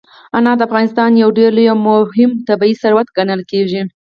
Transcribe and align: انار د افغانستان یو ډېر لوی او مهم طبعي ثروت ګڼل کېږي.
انار 0.37 0.55
د 0.59 0.61
افغانستان 0.67 1.11
یو 1.15 1.29
ډېر 1.37 1.49
لوی 1.57 1.67
او 1.71 1.77
مهم 1.87 2.31
طبعي 2.47 2.73
ثروت 2.81 3.07
ګڼل 3.17 3.41
کېږي. 3.51 3.81